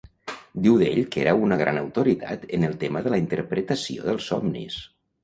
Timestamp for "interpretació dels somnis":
3.25-4.81